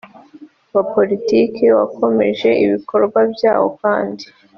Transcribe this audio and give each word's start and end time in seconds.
Wa 0.73 0.83
politiki 0.93 1.65
wakomeje 1.77 2.49
ibikorwa 2.65 3.19
byawo 3.33 3.67
kandi 3.81 4.25